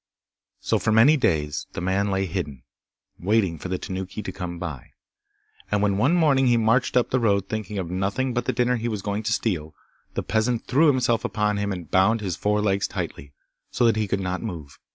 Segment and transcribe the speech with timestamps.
[0.61, 2.63] So for many days the man lay hidden,
[3.19, 4.93] waiting for the Tanuki to come by,
[5.69, 8.77] and when one morning he marched up the road thinking of nothing but the dinner
[8.77, 9.75] he was going to steal,
[10.15, 13.31] the peasant threw himself upon him and bound his four legs tightly,
[13.69, 14.79] so that he could not move.